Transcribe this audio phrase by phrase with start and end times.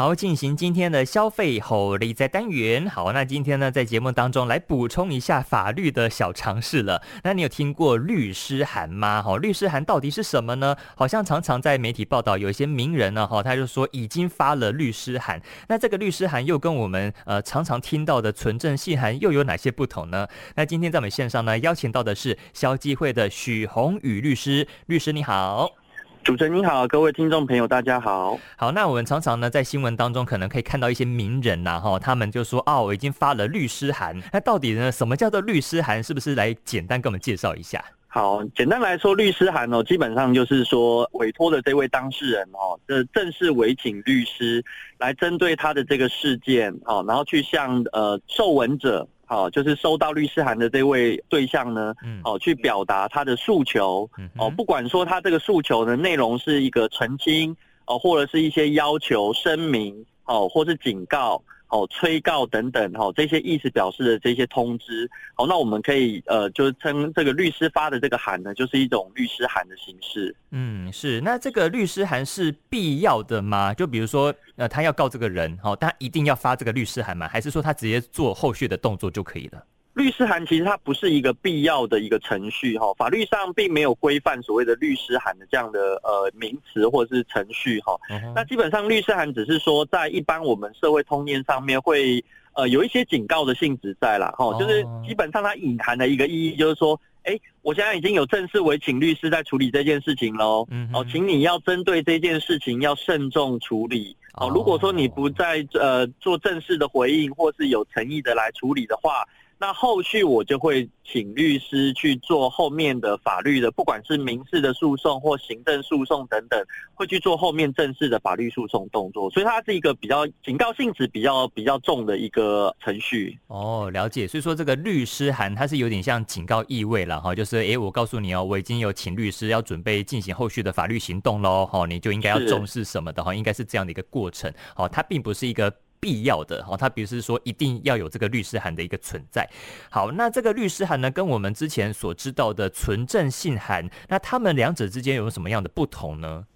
[0.00, 2.88] 好，进行今天的消费吼力在单元。
[2.88, 7.02] 好，那今天呢，在节目当中来补充一下法律的小常识了。
[7.22, 9.20] 那你有听过律师函吗？
[9.20, 10.74] 哈，律师函到底是什么呢？
[10.96, 15.38] 好像常常在媒体报道，有一些名人呢，哈，他就说已经发了律师函。
[15.68, 20.26] 那这个律师函又跟我们呃常常听到的存证信函又有哪些不同呢？
[20.54, 24.66] 那今天在我们线上呢，邀请到的是消基会的许宏宇律师。
[24.86, 25.79] 律师你好。
[26.22, 28.38] 主持人你好，各位听众朋友，大家好。
[28.54, 34.14] 好，那我们常常呢在新闻当中可能可以看到一些名人呐，哈，他们就说哦，我已经发了律师函。
[34.30, 36.02] 那到底呢，什么叫做律师函？
[36.02, 37.82] 是不是来简单给我们介绍一下？
[38.06, 44.62] 好，简单来说，律师函哦，基本上就是说委托的这位当事人哦，这正式委请律师
[44.98, 49.08] 来针对他的这个事件哦，然后去向呃受文者。
[49.30, 51.94] 好，就是收到律师函的这位对象呢，
[52.24, 61.40] 哦，去表达他的诉求，哦，不管说他这个诉求的内容是一个澄清，哦，或者是一些要求、声明，哦，或是警告。
[61.70, 70.34] 哦，催告等等，哈，这些意思表示的这些通知，好，那我们可以呃，就是称这个律师发的这个函呢，就是一种律师函的形式。
[70.50, 71.20] 嗯，是。
[71.20, 73.72] 那这个律师函是必要的吗？
[73.72, 77.28] 就比如说，呃，他要告这个人，好，他一定要发这个律师函吗？
[77.28, 79.64] 还是说他直接做后续的动作就可以了？
[80.00, 87.94] 律师函其实它不是一个必要的一个程序哈，法律上并没有规范所谓的律师函的这样的呃名词或者是程序哈。
[88.34, 104.48] 那基本上律师函只是说在一般我们社会通念上面会呃有一些警告的性质在啦哈，就是基本上它隐含的一个意义就是说，哎，我现在已经有正式委请律师在处理这件事情喽，哦，请你要针对这件事情要慎重处理哦。
[104.48, 109.28] 如果说你不在呃做正式的回应或是有诚意的来处理的话。
[109.60, 116.58] 那后续我就会请律师去做后面的法律的，不管是民事的诉讼或行政诉讼等等，
[116.94, 119.30] 会去做后面正式的法律诉讼动作。
[119.30, 123.38] 所以它是一个比较警告性质比较比较重的一个程序。
[123.48, 124.26] 哦，了解。
[124.26, 134.50] 所以说这个律师函它是有点像警告意味了哈，就是诶，我告诉你哦，我已经有请律师要准备进行后续的法律行动喽，哈，你就应该要重视什么的哈，应该是这样的一个过程。
[134.74, 135.70] 好，它并不是一个。
[136.00, 139.48] 必要的哈，他比如是说一定要有这个律师函的一个存在。
[139.90, 146.46] 好，那这个律师函呢，跟我们之前所知道的存证信函，那他们两者之间有什么样的不同呢？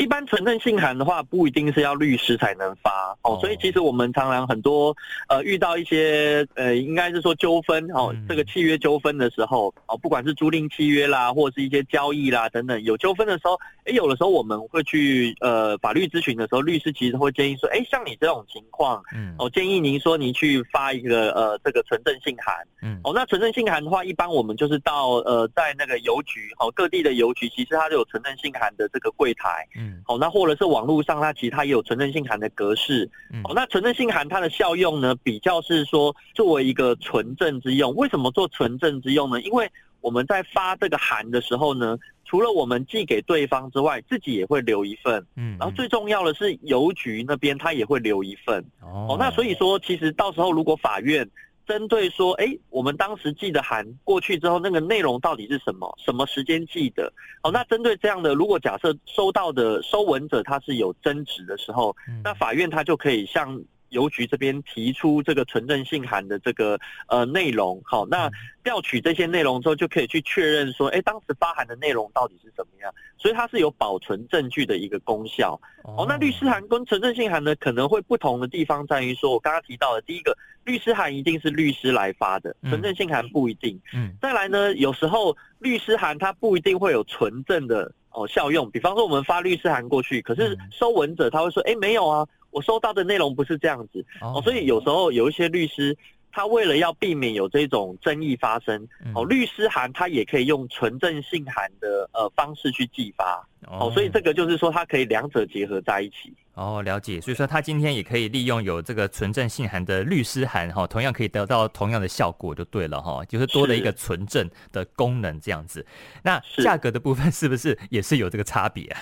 [0.00, 3.14] 一般存证信函的话，不一定是要律师才能发。
[3.22, 4.96] 哦，所以其实我们常常很多
[5.28, 29.89] 呃遇到一些呃，应该是说纠纷哦，这个契约纠纷的时候哦，不管是租赁契约啦，或者是一些交易啦等等，有纠纷的时候，哎，有的时候我们会去呃法律咨询的时候，律师其实会建议说，哎，像你这种情况，嗯，我建议您说您去发一个呃这个存证信函，嗯，哦，那存证信函的话，一般我们就是到呃在那个邮局哦，各地的邮局其实它都有存证信函的这个柜台，嗯。
[30.04, 33.08] 好，那或者是网络上，它其实它也有存证信函的格式。
[33.44, 37.94] 哦，那存证信函它的效用呢，比较是说作为一个存证之用。
[37.94, 39.40] 为什么做存证之用呢？
[39.42, 39.70] 因为
[40.00, 45.24] 我们在发这个函的时候呢，除了我们寄给对方之外，自己也会留一份。
[45.36, 48.64] 嗯，然后最重要的是邮局那边他也会留一份。
[48.80, 51.28] 哦，那所以说，其实到时候如果法院。
[51.70, 55.96] 针对说，哎，我们当时寄的函过去之后，那个内容到底是什么？
[56.04, 57.12] 什么时间寄的？
[57.44, 61.94] 好，那针对这样的，如果假设收到的收文者他是有争执的时候，
[62.24, 63.62] 那法院他就可以向。
[63.90, 66.78] 邮局这边提出这个存证信函的这个
[67.08, 68.30] 呃内容，好，那
[68.64, 72.92] 调取这些内容之后，就可以去确认说，哎，当时发函的内容到底是怎么样？
[73.18, 75.60] 所以它是有保存证据的一个功效。
[75.82, 83.78] 哦，那律师函跟存证信函呢，可能会不同的地方在于说，我刚刚提到的，第一个，律师函一定是律师来发的，存证信函不一定。
[83.92, 84.14] 嗯。
[84.20, 92.26] 再来呢，有时候律师函它不一定会有存证的哦效用，比方说我们发律师函过去，可是收文者他会说，哎，没有啊。
[92.50, 95.96] 我收到的内容不是这样子哦，所以有时候有一些律师，
[96.32, 106.32] 他为了要避免有这种争议发生，哦，律师函他也可以用纯正信函的呃方式去寄发，哦，所以这个就是说它可以两者结合在一起。
[106.54, 107.20] 哦，了解。
[107.20, 115.86] 所以说他今天也可以利用有这个纯正信函的律师函，哈，同样可以得到同样的效果就对了，哈，就是多了一个纯正的功能这样子。
[116.22, 119.00] 那价格的部分是不是也是有这个差别啊？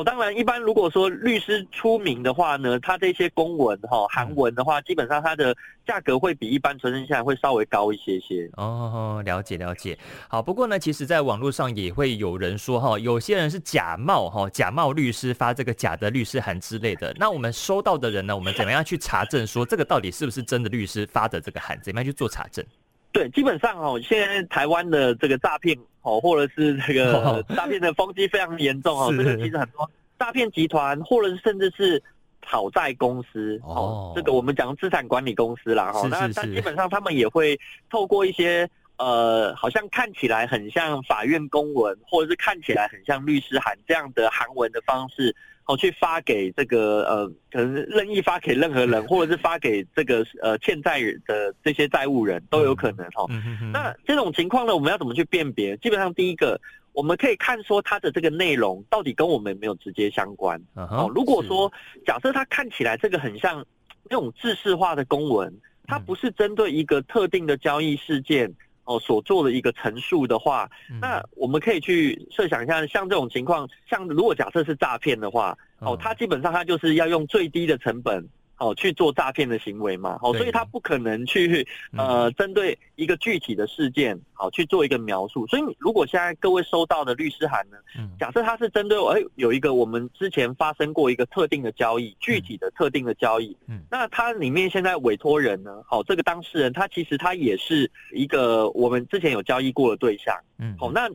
[0.00, 5.54] 哦，当然，一般如果说律师出名的话呢，他这些公文哈、韩文的话，基本上它的
[5.86, 8.48] 价格会比一般存证信函会稍微高一些些。
[8.56, 9.98] 哦，了解了解。
[10.26, 17.14] 好，不过呢，其实在网络上也会有人说哈，有些人是假冒哈，假冒律师发这个假的律师函之类的。
[17.18, 21.78] 那我们收到的人呢，我们怎么样去查证说这个到底是不是真的律师发的这个函？
[21.82, 22.64] 怎么样去做查证？
[23.12, 29.12] 对，基本上哦，现在台湾的这个诈骗哦，或者是这个诈骗的风气非常严重哦。
[29.16, 29.88] 这个其实很多
[30.18, 32.02] 诈骗集团，或者是甚至是
[32.40, 36.08] 讨债公司哦，这个我们讲资产管理公司啦哈。
[36.08, 37.58] 那但基本上他们也会
[37.90, 38.68] 透过一些
[39.00, 45.34] 呃，好像看起来很像法院公文，或者是看起来很像律师函这样的韩文的方式。
[45.66, 53.24] 哦，去发给这个呃，可能任意发给任何人，或者是发给这个呃欠债人的这些债务人都有可能哈。
[53.72, 55.76] 那这种情况呢，我们要怎么去辨别？
[55.76, 56.60] 基本上第一个，
[56.92, 60.60] 我们可以看说它的这个内容到底跟我们有没有直接相关。
[60.74, 61.72] 哦，如果说
[62.04, 63.64] 假设它看起来这个很像
[64.10, 65.54] 那种制式化的公文，
[65.86, 68.52] 它不是针对一个特定的交易事件。
[68.84, 70.68] 哦，所做的一个陈述的话，
[71.00, 78.26] 那我们可以去设想一下，像这种情况，像如果假设是诈骗的话，哦，他基本上他就是要用最低的成本。
[78.60, 81.66] 哦，去做诈骗的行为嘛，哦，所以他不可能去
[81.96, 85.46] 呃针对一个具体的事件，好去做一个描述。
[85.46, 87.78] 所以如果现在各位收到的律师函呢，
[88.18, 101.08] 假设他是针对哎有一个我们之前发生过一个特定的交易，具体的特定的交易，嗯，那它里面现在委托人呢，好，这个当事人他其实他也是一个我们之前有交易过的对象，嗯，好，那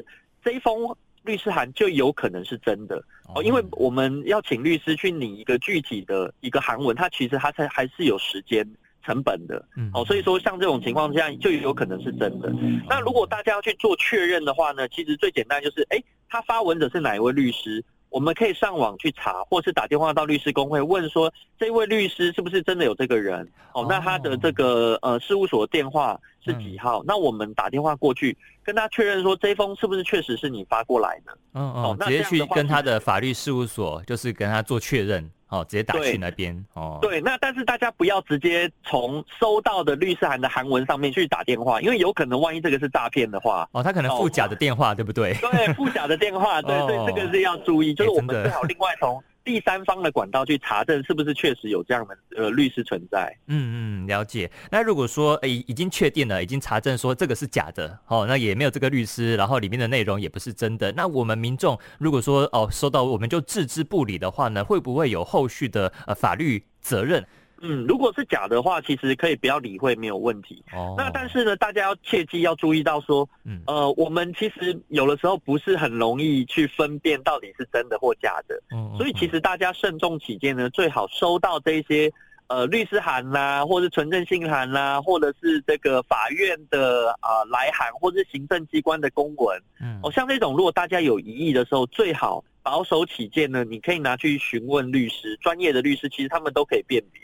[0.44, 0.95] 这一封。
[1.25, 3.04] 律师函就有可能是真的。
[3.33, 8.66] 哦，因为我们要请律师去拟一个具体的一个函文，它其实它才还是有时间
[9.04, 12.54] 成本的，哦，所以说像这种情况下就有可能是真的。
[12.88, 17.83] 那如果大家要去做确认的话呢，其实最简单就是，哎，他发文者是哪一位律师？
[18.16, 21.30] 我们可以上网去查，或是打电话到律师公会问说，
[21.60, 23.46] 这位律师是不是真的有这个人？
[23.74, 27.00] 哦，那他的这个呃事务所的电话是几号？
[27.00, 31.38] 嗯、那我们打电话过去跟他确认说，这封是不是确实是你发过来的？
[31.56, 35.30] 嗯嗯，哦、直接去跟他的法律事务所，就是跟他做确认。
[35.56, 37.00] 哦，直接打去那边哦。
[37.02, 45.34] 对，那但是大家不要直接从收到的律师函的韩文上面去打电话，因为有可能万一这个是诈骗的话，哦，他可能附假的电话，哦、对不对？
[45.36, 49.24] 对，附假的电话，对，所以这个是要注意，就是我们最好另外从。
[49.45, 53.33] 第三方的管道去查证是不是确实有这样的呃律师存在？
[53.45, 54.51] 嗯嗯，了解。
[54.71, 67.24] 那如果说诶已经确定了，已经查证说这个是假的，哦，那也没有这个律师，然后里面的内容也不是真的，那我们民众如果说哦收到我们就置之不理的话呢，会不会有后续的呃法律责任？
[67.68, 70.64] 嗯，如果是假的话，其实可以不要理会，没有问题。
[70.72, 70.94] 哦。
[70.98, 78.62] 那但是呢，大家要切记要注意到说，嗯，呃，我们其实有的时候不是很容易去分辨到底是真的或假的。
[78.72, 78.96] 嗯。
[78.98, 82.12] 所以其实大家慎重起见呢，最好收到这些
[82.48, 89.60] 呃律师函啦、啊，或者存证信函啦、啊，或者是这个法院的啊、呃、来函，或者是行政机关的公文。
[89.82, 90.00] 嗯。
[90.04, 97.22] 哦，像这种如果大家有疑义的时候，最好保守起见呢，你可以拿去询问律师，专业的律师其实他们都可以辨别。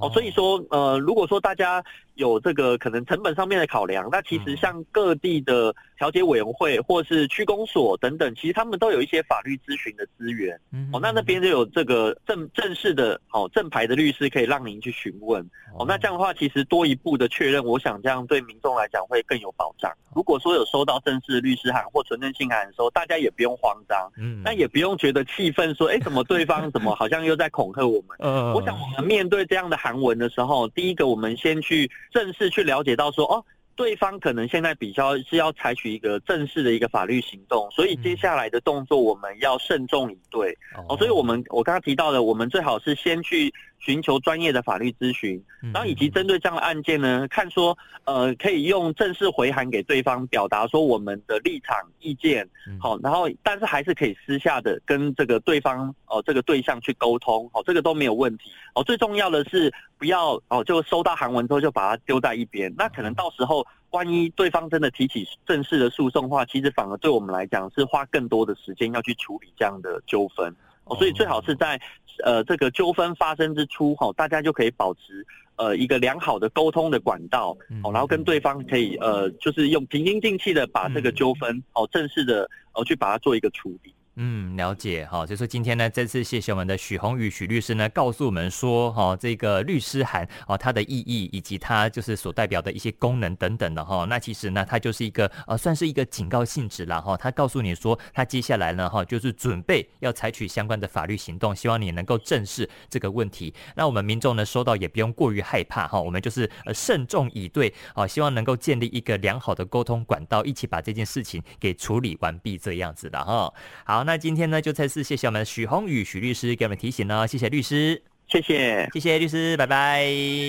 [0.00, 1.84] 哦，所以说，呃，如果说大家
[2.14, 10.58] 有这个可能成本上面的考量，那其实像各地的调解委员会或是区公所等等，其实他们都有一些法律咨询的资源。
[10.92, 15.42] 哦，那那边就有这个正正式的哦正牌的律师可以让您去询问。
[15.78, 19.90] 哦，那这样的话，其实多一步的确认，我想这样对民众来讲会更有保障。
[20.14, 28.16] 如果说有收到正式的律师函或存证信函的时候，大家也不用慌张，嗯，那也不用觉得气愤，说，哎，怎么对方怎么好像又在恐吓我们？
[28.18, 33.44] 嗯，我想我们面对这样的函文的时候，第一个我们先去正式去了解到说，哦。
[33.76, 40.54] 对方可能现在比较是要采取一个正式的一个法律行动，所以接下来的动作我们要慎重以对。
[40.86, 43.50] 哦，所以我们我刚刚提到的，我们最好是先去
[43.80, 45.42] 寻求专业的法律咨询，
[45.72, 52.48] 然后以及针对这样的案件呢，看说呃可以用正式回函给对方，表达说我们的立场意见。
[52.78, 58.50] 好，然后但是还是可以私下的跟这个对方哦这个对象去沟通，好，这个都没有问题。
[58.74, 63.66] 哦，最重要的是不要哦就收到函文之后就把它丢在一边，那可能到时候。
[63.90, 71.76] 万一对方真的提起正式的诉讼的话，其实反而对我们来讲是花更多的时间要去处理这样的纠纷哦，所以最好是在
[72.24, 83.94] 呃这个纠纷发生之初哈，大家就可以保持呃一个良好的沟通的管道哦，然后跟对方可以呃就是用平心静气的把这个纠纷哦正式的哦去把它做一个处理。
[84.22, 94.04] 嗯，了解哈，所以说今天呢，再次谢谢我们的许宏宇许律师呢，告诉我们说哈，这个律师函啊，它的意义以及它就是所代表的一些功能等等的哈。
[94.10, 97.16] 那其实呢，它就是一个呃，算是一个警告性质了哈。
[97.16, 103.54] 他告诉你说，他接下来呢哈，就是准备要采取相关的法律行动，希望你能够正视这个问题。
[103.74, 113.50] 那我们民众呢，收到也不用过于害怕哈，我们就是呃慎重以对啊，希望能够建立一个良好的沟通管道，一起把这件事情给处理完毕这样子的哈。
[113.86, 114.04] 好。
[114.09, 120.04] 那今天呢，就再次谢谢我们许宏宇许律师给我们提醒了，谢谢律师，谢谢，谢谢律师，拜拜，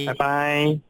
[0.07, 0.81] 拜拜。